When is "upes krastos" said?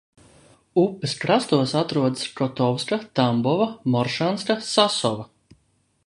0.83-1.73